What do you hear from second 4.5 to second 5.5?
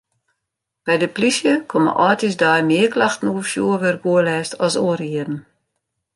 as oare jierren.